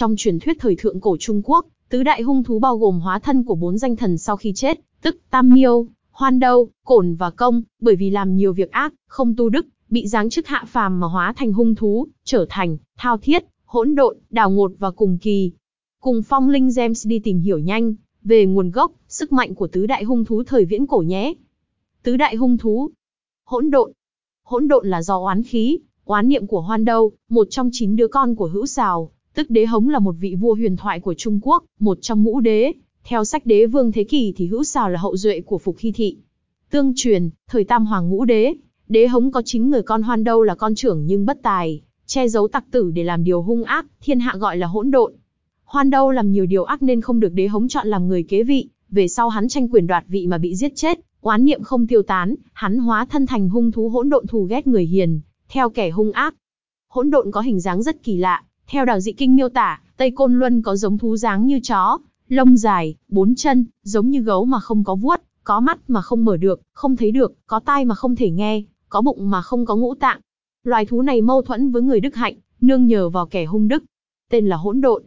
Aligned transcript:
Trong 0.00 0.14
truyền 0.16 0.38
thuyết 0.38 0.56
thời 0.60 0.76
thượng 0.76 1.00
cổ 1.00 1.16
Trung 1.20 1.42
Quốc, 1.44 1.66
tứ 1.88 2.02
đại 2.02 2.22
hung 2.22 2.44
thú 2.44 2.58
bao 2.58 2.76
gồm 2.76 3.00
hóa 3.00 3.18
thân 3.18 3.44
của 3.44 3.54
bốn 3.54 3.78
danh 3.78 3.96
thần 3.96 4.18
sau 4.18 4.36
khi 4.36 4.52
chết, 4.52 4.80
tức 5.02 5.16
Tam 5.30 5.48
Miêu, 5.48 5.86
Hoan 6.10 6.38
Đâu, 6.38 6.68
Cổn 6.84 7.14
và 7.14 7.30
Công, 7.30 7.62
bởi 7.80 7.96
vì 7.96 8.10
làm 8.10 8.36
nhiều 8.36 8.52
việc 8.52 8.70
ác, 8.70 8.94
không 9.06 9.34
tu 9.36 9.48
đức, 9.48 9.66
bị 9.90 10.06
giáng 10.06 10.30
chức 10.30 10.46
hạ 10.46 10.64
phàm 10.68 11.00
mà 11.00 11.06
hóa 11.06 11.32
thành 11.36 11.52
hung 11.52 11.74
thú, 11.74 12.06
trở 12.24 12.46
thành 12.48 12.76
Thao 12.98 13.18
Thiết, 13.18 13.44
Hỗn 13.64 13.94
Độn, 13.94 14.16
Đào 14.30 14.50
Ngột 14.50 14.72
và 14.78 14.90
Cùng 14.90 15.18
Kỳ. 15.18 15.52
Cùng 16.00 16.22
Phong 16.22 16.48
Linh 16.48 16.68
James 16.68 17.08
đi 17.08 17.18
tìm 17.18 17.40
hiểu 17.40 17.58
nhanh 17.58 17.94
về 18.22 18.46
nguồn 18.46 18.70
gốc, 18.70 18.92
sức 19.08 19.32
mạnh 19.32 19.54
của 19.54 19.66
tứ 19.66 19.86
đại 19.86 20.04
hung 20.04 20.24
thú 20.24 20.42
thời 20.46 20.64
viễn 20.64 20.86
cổ 20.86 20.98
nhé. 20.98 21.34
Tứ 22.02 22.16
đại 22.16 22.36
hung 22.36 22.58
thú. 22.58 22.90
Hỗn 23.44 23.70
độn. 23.70 23.92
Hỗn 24.44 24.68
độn 24.68 24.86
là 24.86 25.02
do 25.02 25.18
oán 25.18 25.42
khí, 25.42 25.78
oán 26.04 26.28
niệm 26.28 26.46
của 26.46 26.60
Hoan 26.60 26.84
Đâu, 26.84 27.12
một 27.28 27.46
trong 27.50 27.70
chín 27.72 27.96
đứa 27.96 28.08
con 28.08 28.34
của 28.34 28.46
Hữu 28.46 28.66
Sào, 28.66 29.10
tức 29.34 29.50
Đế 29.50 29.66
Hống 29.66 29.88
là 29.88 29.98
một 29.98 30.14
vị 30.20 30.34
vua 30.34 30.54
huyền 30.54 30.76
thoại 30.76 31.00
của 31.00 31.14
Trung 31.14 31.40
Quốc, 31.42 31.64
một 31.78 31.98
trong 32.00 32.22
ngũ 32.22 32.40
đế. 32.40 32.72
Theo 33.04 33.24
sách 33.24 33.46
Đế 33.46 33.66
Vương 33.66 33.92
Thế 33.92 34.04
Kỷ 34.04 34.32
thì 34.36 34.46
Hữu 34.46 34.64
Sào 34.64 34.90
là 34.90 35.00
hậu 35.00 35.16
duệ 35.16 35.40
của 35.40 35.58
Phục 35.58 35.76
Hy 35.78 35.92
Thị. 35.92 36.16
Tương 36.70 36.92
truyền, 36.96 37.30
thời 37.48 37.64
Tam 37.64 37.86
Hoàng 37.86 38.10
ngũ 38.10 38.24
đế, 38.24 38.54
Đế 38.88 39.06
Hống 39.06 39.32
có 39.32 39.42
chính 39.44 39.70
người 39.70 39.82
con 39.82 40.02
Hoan 40.02 40.24
Đâu 40.24 40.42
là 40.42 40.54
con 40.54 40.74
trưởng 40.74 41.06
nhưng 41.06 41.26
bất 41.26 41.42
tài, 41.42 41.80
che 42.06 42.28
giấu 42.28 42.48
tặc 42.48 42.64
tử 42.70 42.90
để 42.90 43.04
làm 43.04 43.24
điều 43.24 43.42
hung 43.42 43.64
ác, 43.64 43.86
thiên 44.00 44.20
hạ 44.20 44.34
gọi 44.38 44.56
là 44.56 44.66
hỗn 44.66 44.90
độn. 44.90 45.12
Hoan 45.64 45.90
Đâu 45.90 46.10
làm 46.10 46.32
nhiều 46.32 46.46
điều 46.46 46.64
ác 46.64 46.82
nên 46.82 47.00
không 47.00 47.20
được 47.20 47.32
Đế 47.32 47.46
Hống 47.46 47.68
chọn 47.68 47.86
làm 47.86 48.08
người 48.08 48.22
kế 48.22 48.42
vị, 48.42 48.68
về 48.90 49.08
sau 49.08 49.28
hắn 49.28 49.48
tranh 49.48 49.68
quyền 49.68 49.86
đoạt 49.86 50.04
vị 50.08 50.26
mà 50.26 50.38
bị 50.38 50.54
giết 50.54 50.72
chết, 50.76 51.00
oán 51.20 51.44
niệm 51.44 51.62
không 51.62 51.86
tiêu 51.86 52.02
tán, 52.02 52.34
hắn 52.52 52.78
hóa 52.78 53.04
thân 53.04 53.26
thành 53.26 53.48
hung 53.48 53.72
thú 53.72 53.88
hỗn 53.88 54.08
độn 54.08 54.26
thù 54.26 54.42
ghét 54.42 54.66
người 54.66 54.84
hiền, 54.84 55.20
theo 55.48 55.70
kẻ 55.70 55.90
hung 55.90 56.12
ác. 56.12 56.34
Hỗn 56.88 57.10
độn 57.10 57.30
có 57.30 57.40
hình 57.40 57.60
dáng 57.60 57.82
rất 57.82 58.02
kỳ 58.02 58.16
lạ, 58.16 58.42
theo 58.70 58.84
đào 58.84 59.00
dị 59.00 59.12
kinh 59.12 59.36
miêu 59.36 59.48
tả, 59.48 59.80
Tây 59.96 60.10
Côn 60.10 60.38
Luân 60.38 60.62
có 60.62 60.76
giống 60.76 60.98
thú 60.98 61.16
dáng 61.16 61.46
như 61.46 61.60
chó, 61.60 61.98
lông 62.28 62.56
dài, 62.56 62.94
bốn 63.08 63.34
chân, 63.34 63.64
giống 63.82 64.10
như 64.10 64.20
gấu 64.20 64.44
mà 64.44 64.60
không 64.60 64.84
có 64.84 64.94
vuốt, 64.94 65.22
có 65.44 65.60
mắt 65.60 65.90
mà 65.90 66.02
không 66.02 66.24
mở 66.24 66.36
được, 66.36 66.60
không 66.72 66.96
thấy 66.96 67.10
được, 67.10 67.32
có 67.46 67.60
tai 67.60 67.84
mà 67.84 67.94
không 67.94 68.16
thể 68.16 68.30
nghe, 68.30 68.62
có 68.88 69.02
bụng 69.02 69.30
mà 69.30 69.42
không 69.42 69.66
có 69.66 69.76
ngũ 69.76 69.94
tạng. 69.94 70.20
Loài 70.64 70.86
thú 70.86 71.02
này 71.02 71.22
mâu 71.22 71.42
thuẫn 71.42 71.70
với 71.70 71.82
người 71.82 72.00
đức 72.00 72.14
hạnh, 72.14 72.34
nương 72.60 72.86
nhờ 72.86 73.08
vào 73.08 73.26
kẻ 73.26 73.44
hung 73.44 73.68
đức. 73.68 73.84
Tên 74.30 74.46
là 74.46 74.56
hỗn 74.56 74.80
độn. 74.80 75.02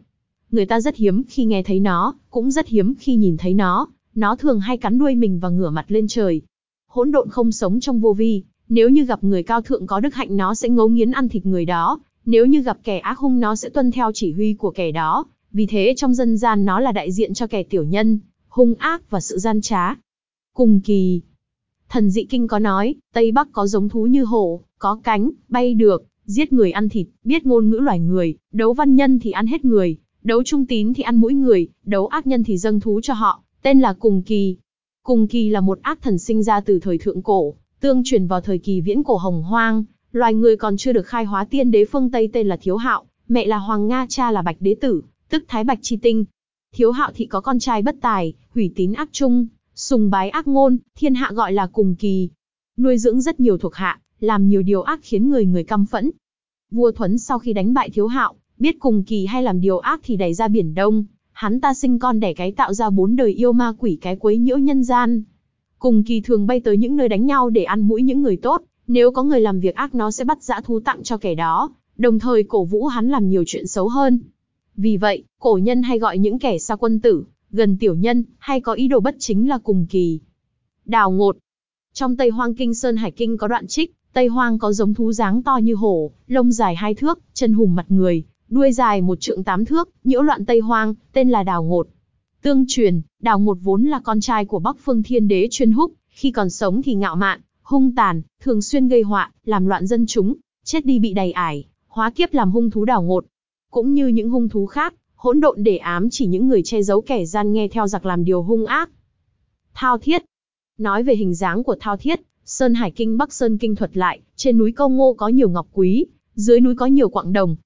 Người 0.50 0.66
ta 0.66 0.80
rất 0.80 0.96
hiếm 0.96 1.22
khi 1.28 1.44
nghe 1.44 1.62
thấy 1.62 1.80
nó, 1.80 2.14
cũng 2.30 2.50
rất 2.50 2.68
hiếm 2.68 2.94
khi 2.98 3.16
nhìn 3.16 3.36
thấy 3.36 3.54
nó. 3.54 3.88
Nó 4.14 4.36
thường 4.36 4.60
hay 4.60 4.76
cắn 4.76 4.98
đuôi 4.98 5.14
mình 5.14 5.40
và 5.40 5.48
ngửa 5.48 5.70
mặt 5.70 5.84
lên 5.88 6.06
trời. 6.08 6.42
Hỗn 6.90 7.10
độn 7.10 7.28
không 7.28 7.52
sống 7.52 7.80
trong 7.80 8.00
vô 8.00 8.12
vi, 8.12 8.42
nếu 8.68 8.88
như 8.88 9.04
gặp 9.04 9.24
người 9.24 9.42
cao 9.42 9.62
thượng 9.62 9.86
có 9.86 10.00
đức 10.00 10.14
hạnh 10.14 10.36
nó 10.36 10.54
sẽ 10.54 10.68
ngấu 10.68 10.88
nghiến 10.88 11.10
ăn 11.10 11.28
thịt 11.28 11.46
người 11.46 11.64
đó, 11.64 11.98
nếu 12.26 12.46
như 12.46 12.62
gặp 12.62 12.78
kẻ 12.84 12.98
ác 12.98 13.18
hung 13.18 13.40
nó 13.40 13.56
sẽ 13.56 13.68
tuân 13.68 13.90
theo 13.90 14.10
chỉ 14.14 14.32
huy 14.32 14.54
của 14.54 14.70
kẻ 14.70 14.92
đó. 14.92 15.24
Vì 15.52 15.66
thế 15.66 15.94
trong 15.96 16.14
dân 16.14 16.36
gian 16.36 16.64
nó 16.64 16.80
là 16.80 16.92
đại 16.92 17.12
diện 17.12 17.34
cho 17.34 17.46
kẻ 17.46 17.62
tiểu 17.62 17.84
nhân, 17.84 18.18
hung 18.48 18.74
ác 18.74 19.10
và 19.10 19.20
sự 19.20 19.38
gian 19.38 19.60
trá. 19.60 19.94
Cùng 20.54 20.80
kỳ, 20.80 21.22
thần 21.88 22.10
dị 22.10 22.24
kinh 22.24 22.48
có 22.48 22.58
nói, 22.58 22.94
Tây 23.12 23.32
Bắc 23.32 23.48
có 23.52 23.66
giống 23.66 23.88
thú 23.88 24.06
như 24.06 24.24
hổ, 24.24 24.60
có 24.78 25.00
cánh, 25.04 25.30
bay 25.48 25.74
được, 25.74 26.04
giết 26.24 26.52
người 26.52 26.70
ăn 26.72 26.88
thịt, 26.88 27.06
biết 27.24 27.46
ngôn 27.46 27.70
ngữ 27.70 27.76
loài 27.76 28.00
người, 28.00 28.36
đấu 28.52 28.72
văn 28.72 28.96
nhân 28.96 29.18
thì 29.18 29.30
ăn 29.30 29.46
hết 29.46 29.64
người, 29.64 29.96
đấu 30.22 30.42
trung 30.42 30.66
tín 30.66 30.94
thì 30.94 31.02
ăn 31.02 31.16
mũi 31.16 31.34
người, 31.34 31.68
đấu 31.84 32.06
ác 32.06 32.26
nhân 32.26 32.44
thì 32.44 32.58
dâng 32.58 32.80
thú 32.80 33.00
cho 33.02 33.14
họ, 33.14 33.42
tên 33.62 33.80
là 33.80 33.92
Cùng 33.92 34.22
Kỳ. 34.22 34.56
Cùng 35.02 35.28
Kỳ 35.28 35.48
là 35.48 35.60
một 35.60 35.78
ác 35.82 36.02
thần 36.02 36.18
sinh 36.18 36.42
ra 36.42 36.60
từ 36.60 36.78
thời 36.78 36.98
thượng 36.98 37.22
cổ, 37.22 37.54
tương 37.80 38.02
truyền 38.04 38.26
vào 38.26 38.40
thời 38.40 38.58
kỳ 38.58 38.80
viễn 38.80 39.02
cổ 39.02 39.16
hồng 39.16 39.42
hoang, 39.42 39.84
loài 40.14 40.34
người 40.34 40.56
còn 40.56 40.76
chưa 40.76 40.92
được 40.92 41.06
khai 41.06 41.24
hóa 41.24 41.44
tiên 41.44 41.70
đế 41.70 41.84
phương 41.84 42.10
Tây 42.10 42.28
tên 42.32 42.46
là 42.46 42.56
Thiếu 42.56 42.76
Hạo, 42.76 43.04
mẹ 43.28 43.46
là 43.46 43.58
Hoàng 43.58 43.88
Nga 43.88 44.06
cha 44.08 44.30
là 44.30 44.42
Bạch 44.42 44.56
Đế 44.60 44.74
Tử, 44.80 45.02
tức 45.28 45.44
Thái 45.48 45.64
Bạch 45.64 45.78
Chi 45.82 45.96
Tinh. 45.96 46.24
Thiếu 46.74 46.92
Hạo 46.92 47.10
thị 47.14 47.26
có 47.26 47.40
con 47.40 47.58
trai 47.58 47.82
bất 47.82 47.96
tài, 48.00 48.34
hủy 48.54 48.72
tín 48.76 48.92
ác 48.92 49.08
trung, 49.12 49.46
sùng 49.74 50.10
bái 50.10 50.30
ác 50.30 50.48
ngôn, 50.48 50.76
thiên 50.96 51.14
hạ 51.14 51.30
gọi 51.34 51.52
là 51.52 51.66
Cùng 51.66 51.94
Kỳ. 51.94 52.28
Nuôi 52.76 52.98
dưỡng 52.98 53.20
rất 53.20 53.40
nhiều 53.40 53.58
thuộc 53.58 53.74
hạ, 53.74 54.00
làm 54.20 54.48
nhiều 54.48 54.62
điều 54.62 54.82
ác 54.82 55.00
khiến 55.02 55.28
người 55.28 55.46
người 55.46 55.64
căm 55.64 55.86
phẫn. 55.86 56.10
Vua 56.70 56.92
Thuấn 56.92 57.18
sau 57.18 57.38
khi 57.38 57.52
đánh 57.52 57.74
bại 57.74 57.90
Thiếu 57.90 58.06
Hạo, 58.06 58.34
biết 58.58 58.76
Cùng 58.80 59.04
Kỳ 59.04 59.26
hay 59.26 59.42
làm 59.42 59.60
điều 59.60 59.78
ác 59.78 60.00
thì 60.02 60.16
đẩy 60.16 60.34
ra 60.34 60.48
biển 60.48 60.74
Đông, 60.74 61.04
hắn 61.32 61.60
ta 61.60 61.74
sinh 61.74 61.98
con 61.98 62.20
đẻ 62.20 62.34
cái 62.34 62.52
tạo 62.52 62.74
ra 62.74 62.90
bốn 62.90 63.16
đời 63.16 63.32
yêu 63.32 63.52
ma 63.52 63.72
quỷ 63.78 63.98
cái 64.00 64.16
quấy 64.16 64.38
nhiễu 64.38 64.58
nhân 64.58 64.84
gian. 64.84 65.22
Cùng 65.78 66.04
kỳ 66.04 66.20
thường 66.20 66.46
bay 66.46 66.60
tới 66.60 66.76
những 66.76 66.96
nơi 66.96 67.08
đánh 67.08 67.26
nhau 67.26 67.50
để 67.50 67.64
ăn 67.64 67.80
mũi 67.80 68.02
những 68.02 68.22
người 68.22 68.36
tốt, 68.36 68.62
nếu 68.86 69.10
có 69.10 69.22
người 69.22 69.40
làm 69.40 69.60
việc 69.60 69.74
ác 69.74 69.94
nó 69.94 70.10
sẽ 70.10 70.24
bắt 70.24 70.42
dã 70.42 70.60
thú 70.64 70.80
tặng 70.80 71.02
cho 71.02 71.16
kẻ 71.16 71.34
đó, 71.34 71.70
đồng 71.96 72.18
thời 72.18 72.42
cổ 72.42 72.64
vũ 72.64 72.86
hắn 72.86 73.08
làm 73.08 73.28
nhiều 73.28 73.44
chuyện 73.46 73.66
xấu 73.66 73.88
hơn. 73.88 74.20
Vì 74.76 74.96
vậy, 74.96 75.24
cổ 75.38 75.58
nhân 75.62 75.82
hay 75.82 75.98
gọi 75.98 76.18
những 76.18 76.38
kẻ 76.38 76.58
xa 76.58 76.76
quân 76.76 77.00
tử, 77.00 77.24
gần 77.50 77.76
tiểu 77.78 77.94
nhân, 77.94 78.24
hay 78.38 78.60
có 78.60 78.72
ý 78.72 78.88
đồ 78.88 79.00
bất 79.00 79.16
chính 79.18 79.48
là 79.48 79.58
cùng 79.58 79.86
kỳ. 79.90 80.20
Đào 80.84 81.10
ngột 81.10 81.36
Trong 81.92 82.16
Tây 82.16 82.30
Hoang 82.30 82.54
Kinh 82.54 82.74
Sơn 82.74 82.96
Hải 82.96 83.10
Kinh 83.10 83.36
có 83.36 83.48
đoạn 83.48 83.66
trích, 83.66 83.94
Tây 84.12 84.26
Hoang 84.26 84.58
có 84.58 84.72
giống 84.72 84.94
thú 84.94 85.12
dáng 85.12 85.42
to 85.42 85.56
như 85.56 85.74
hổ, 85.74 86.10
lông 86.26 86.52
dài 86.52 86.74
hai 86.74 86.94
thước, 86.94 87.18
chân 87.34 87.52
hùm 87.52 87.74
mặt 87.74 87.86
người, 87.88 88.24
đuôi 88.48 88.72
dài 88.72 89.00
một 89.00 89.20
trượng 89.20 89.44
tám 89.44 89.64
thước, 89.64 89.88
nhiễu 90.04 90.22
loạn 90.22 90.44
Tây 90.44 90.60
Hoang, 90.60 90.94
tên 91.12 91.30
là 91.30 91.42
Đào 91.42 91.62
Ngột. 91.62 91.88
Tương 92.42 92.64
truyền, 92.68 93.00
Đào 93.22 93.38
Ngột 93.38 93.58
vốn 93.62 93.84
là 93.84 94.00
con 94.00 94.20
trai 94.20 94.44
của 94.44 94.58
Bắc 94.58 94.76
Phương 94.84 95.02
Thiên 95.02 95.28
Đế 95.28 95.48
Chuyên 95.50 95.72
Húc, 95.72 95.92
khi 96.08 96.30
còn 96.30 96.50
sống 96.50 96.82
thì 96.82 96.94
ngạo 96.94 97.16
mạn, 97.16 97.40
hung 97.64 97.94
tàn, 97.94 98.22
thường 98.40 98.62
xuyên 98.62 98.88
gây 98.88 99.02
họa, 99.02 99.32
làm 99.44 99.66
loạn 99.66 99.86
dân 99.86 100.06
chúng, 100.06 100.34
chết 100.64 100.86
đi 100.86 100.98
bị 100.98 101.12
đầy 101.12 101.32
ải, 101.32 101.68
hóa 101.86 102.10
kiếp 102.10 102.34
làm 102.34 102.50
hung 102.50 102.70
thú 102.70 102.84
Đào 102.84 103.02
Ngột. 103.02 103.24
Cũng 103.70 103.94
như 103.94 104.06
những 104.06 104.30
hung 104.30 104.48
thú 104.48 104.66
khác, 104.66 104.94
hỗn 105.14 105.40
độn 105.40 105.62
để 105.62 105.76
ám 105.76 106.10
chỉ 106.10 106.26
những 106.26 106.48
người 106.48 106.62
che 106.62 106.82
giấu 106.82 107.00
kẻ 107.00 107.24
gian 107.24 107.52
nghe 107.52 107.68
theo 107.68 107.86
giặc 107.86 108.06
làm 108.06 108.24
điều 108.24 108.42
hung 108.42 108.66
ác. 108.66 108.90
Thao 109.74 109.98
Thiết 109.98 110.24
Nói 110.78 111.02
về 111.02 111.14
hình 111.14 111.34
dáng 111.34 111.64
của 111.64 111.76
Thao 111.80 111.96
Thiết, 111.96 112.20
Sơn 112.44 112.74
Hải 112.74 112.90
Kinh 112.90 113.18
Bắc 113.18 113.32
Sơn 113.32 113.58
Kinh 113.58 113.74
thuật 113.74 113.96
lại, 113.96 114.20
trên 114.36 114.58
núi 114.58 114.72
Câu 114.72 114.88
Ngô 114.88 115.14
có 115.14 115.28
nhiều 115.28 115.48
ngọc 115.48 115.66
quý, 115.72 116.06
dưới 116.34 116.60
núi 116.60 116.74
có 116.74 116.86
nhiều 116.86 117.08
quặng 117.08 117.32
đồng, 117.32 117.56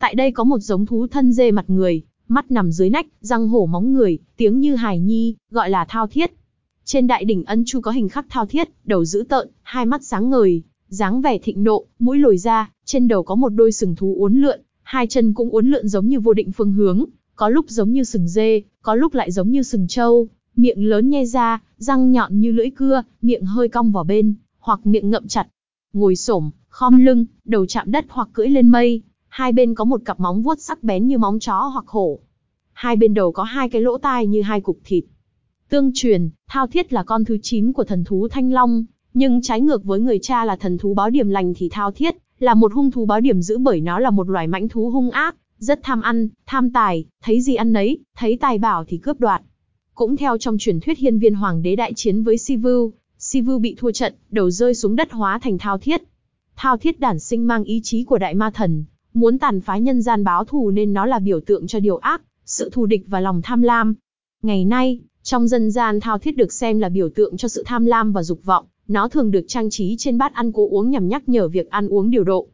Tại 0.00 0.14
đây 0.14 0.32
có 0.32 0.44
một 0.44 0.58
giống 0.58 0.86
thú 0.86 1.06
thân 1.06 1.32
dê 1.32 1.50
mặt 1.50 1.64
người, 1.70 2.02
mắt 2.28 2.50
nằm 2.50 2.72
dưới 2.72 2.90
nách, 2.90 3.06
răng 3.20 3.48
hổ 3.48 3.66
móng 3.66 3.92
người, 3.92 4.18
tiếng 4.36 4.60
như 4.60 4.74
hài 4.74 4.98
nhi, 4.98 5.36
gọi 5.50 5.70
là 5.70 5.84
thao 5.88 6.06
thiết. 6.06 6.32
Trên 6.90 7.06
đại 7.06 7.24
đỉnh 7.24 7.44
ân 7.44 7.64
chu 7.66 7.80
có 7.80 7.90
hình 7.90 8.08
khắc 8.08 8.26
thao 8.28 8.46
thiết, 8.46 8.68
đầu 8.84 9.04
dữ 9.04 9.24
tợn, 9.28 9.48
hai 9.62 9.86
mắt 9.86 10.04
sáng 10.04 10.30
ngời, 10.30 10.62
dáng 10.88 11.20
vẻ 11.20 11.38
thịnh 11.38 11.64
nộ, 11.64 11.84
mũi 11.98 12.18
lồi 12.18 12.38
ra, 12.38 12.70
trên 12.84 13.08
đầu 13.08 13.22
có 13.22 13.34
một 13.34 13.48
đôi 13.48 13.72
sừng 13.72 13.96
thú 13.96 14.16
uốn 14.18 14.40
lượn, 14.40 14.60
hai 14.82 15.06
chân 15.06 15.34
cũng 15.34 15.50
uốn 15.50 15.70
lượn 15.70 15.88
giống 15.88 16.08
như 16.08 16.20
vô 16.20 16.32
định 16.32 16.52
phương 16.52 16.72
hướng, 16.72 17.04
có 17.36 17.48
lúc 17.48 17.66
giống 17.68 17.92
như 17.92 18.04
sừng 18.04 18.28
dê, 18.28 18.62
có 18.82 18.94
lúc 18.94 19.14
lại 19.14 19.30
giống 19.30 19.50
như 19.50 19.62
sừng 19.62 19.88
trâu, 19.88 20.28
miệng 20.56 20.84
lớn 20.84 21.10
nhe 21.10 21.24
ra, 21.24 21.62
răng 21.76 22.12
nhọn 22.12 22.40
như 22.40 22.52
lưỡi 22.52 22.70
cưa, 22.70 23.02
miệng 23.22 23.44
hơi 23.44 23.68
cong 23.68 23.92
vào 23.92 24.04
bên, 24.04 24.34
hoặc 24.58 24.86
miệng 24.86 25.10
ngậm 25.10 25.28
chặt. 25.28 25.46
Ngồi 25.92 26.16
xổm, 26.16 26.50
khom 26.68 27.04
lưng, 27.04 27.26
đầu 27.44 27.66
chạm 27.66 27.90
đất 27.90 28.06
hoặc 28.08 28.28
cưỡi 28.32 28.48
lên 28.48 28.68
mây, 28.68 29.02
Hai 29.28 29.52
bên 29.52 29.74
có 29.74 29.84
một 29.84 30.00
cặp 30.04 30.20
móng 30.20 30.42
vuốt 30.42 30.60
sắc 30.60 30.82
bén 30.82 31.06
như 31.06 31.18
móng 31.18 31.38
chó 31.38 31.58
hoặc 31.58 31.88
hổ. 31.88 32.18
Hai 32.72 32.96
bên 32.96 33.14
đầu 33.14 33.32
có 33.32 33.42
hai 33.42 33.68
cái 33.68 33.82
lỗ 33.82 33.98
tai 33.98 34.26
như 34.26 34.42
hai 34.42 34.60
cục 34.60 34.78
thịt. 34.84 35.04
Tương 35.68 35.90
truyền, 35.94 36.30
Thao 36.48 36.66
Thiết 36.66 36.92
là 36.92 37.02
con 37.02 37.24
thứ 37.24 37.38
9 37.42 37.72
của 37.72 37.84
thần 37.84 38.04
thú 38.04 38.28
Thanh 38.28 38.52
Long, 38.52 38.84
nhưng 39.14 39.42
trái 39.42 39.60
ngược 39.60 39.84
với 39.84 40.00
người 40.00 40.18
cha 40.22 40.44
là 40.44 40.56
thần 40.56 40.78
thú 40.78 40.94
báo 40.94 41.10
điểm 41.10 41.28
lành 41.28 41.54
thì 41.56 41.68
Thao 41.68 41.92
Thiết 41.92 42.16
là 42.38 42.54
một 42.54 42.72
hung 42.72 42.90
thú 42.90 43.06
báo 43.06 43.20
điểm 43.20 43.42
dữ 43.42 43.58
bởi 43.58 43.80
nó 43.80 43.98
là 43.98 44.10
một 44.10 44.28
loài 44.28 44.46
mãnh 44.46 44.68
thú 44.68 44.90
hung 44.90 45.10
ác, 45.10 45.36
rất 45.58 45.80
tham 45.82 46.00
ăn, 46.00 46.28
tham 46.46 46.70
tài, 46.70 47.04
thấy 47.22 47.40
gì 47.40 47.54
ăn 47.54 47.72
nấy, 47.72 47.98
thấy 48.16 48.36
tài 48.36 48.58
bảo 48.58 48.84
thì 48.84 48.98
cướp 48.98 49.20
đoạt. 49.20 49.42
Cũng 49.94 50.16
theo 50.16 50.38
trong 50.38 50.58
truyền 50.58 50.80
thuyết 50.80 50.98
hiên 50.98 51.18
viên 51.18 51.34
hoàng 51.34 51.62
đế 51.62 51.76
đại 51.76 51.92
chiến 51.96 52.22
với 52.22 52.38
Sivu, 52.38 52.92
Sivu 53.18 53.58
bị 53.58 53.74
thua 53.78 53.90
trận, 53.90 54.14
đầu 54.30 54.50
rơi 54.50 54.74
xuống 54.74 54.96
đất 54.96 55.12
hóa 55.12 55.38
thành 55.38 55.58
Thao 55.58 55.78
Thiết. 55.78 56.02
Thao 56.56 56.76
Thiết 56.76 57.00
đản 57.00 57.18
sinh 57.18 57.46
mang 57.46 57.64
ý 57.64 57.80
chí 57.84 58.04
của 58.04 58.18
đại 58.18 58.34
ma 58.34 58.50
thần, 58.50 58.84
muốn 59.14 59.38
tàn 59.38 59.60
phá 59.60 59.78
nhân 59.78 60.02
gian 60.02 60.24
báo 60.24 60.44
thù 60.44 60.70
nên 60.70 60.92
nó 60.92 61.06
là 61.06 61.18
biểu 61.18 61.40
tượng 61.40 61.66
cho 61.66 61.80
điều 61.80 61.96
ác, 61.96 62.22
sự 62.44 62.70
thù 62.72 62.86
địch 62.86 63.02
và 63.06 63.20
lòng 63.20 63.42
tham 63.42 63.62
lam. 63.62 63.94
Ngày 64.42 64.64
nay, 64.64 65.00
trong 65.30 65.48
dân 65.48 65.70
gian 65.70 66.00
thao 66.00 66.18
thiết 66.18 66.36
được 66.36 66.52
xem 66.52 66.78
là 66.78 66.88
biểu 66.88 67.08
tượng 67.08 67.36
cho 67.36 67.48
sự 67.48 67.62
tham 67.66 67.86
lam 67.86 68.12
và 68.12 68.22
dục 68.22 68.44
vọng, 68.44 68.64
nó 68.88 69.08
thường 69.08 69.30
được 69.30 69.44
trang 69.48 69.70
trí 69.70 69.96
trên 69.98 70.18
bát 70.18 70.34
ăn 70.34 70.52
cố 70.52 70.68
uống 70.70 70.90
nhằm 70.90 71.08
nhắc 71.08 71.28
nhở 71.28 71.48
việc 71.48 71.70
ăn 71.70 71.88
uống 71.88 72.10
điều 72.10 72.24
độ. 72.24 72.48